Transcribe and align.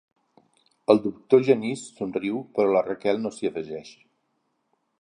El 0.93 1.01
doctor 1.03 1.43
Genís 1.49 1.83
somriu, 1.99 2.39
però 2.57 2.71
la 2.77 2.83
Raquel 2.87 3.21
no 3.27 3.33
s'hi 3.37 3.51
afegeix. 3.51 3.93